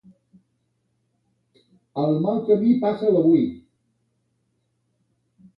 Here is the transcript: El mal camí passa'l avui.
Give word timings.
El 2.03 2.17
mal 2.25 2.41
camí 2.49 2.73
passa'l 2.87 3.21
avui. 3.23 3.47